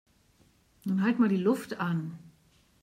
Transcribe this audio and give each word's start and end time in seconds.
Nun 0.83 1.03
halt 1.03 1.19
mal 1.19 1.29
die 1.29 1.35
Luft 1.37 1.77
an! 1.79 2.17